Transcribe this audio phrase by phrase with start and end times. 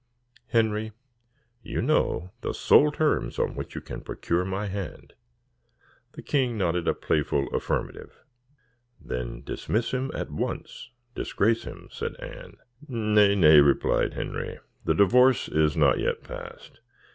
[0.47, 0.93] Henry,
[1.61, 5.13] you know the sole terms on which you can procure my hand."
[6.13, 8.11] The king nodded a playful affirmative.
[8.99, 12.57] "Then dismiss him at once, disgrace him," said Anne.
[12.87, 16.79] "Nay, nay," replied Henry, "the divorce is not yet passed.